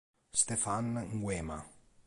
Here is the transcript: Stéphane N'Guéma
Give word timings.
Stéphane 0.33 1.05
N'Guéma 1.13 1.61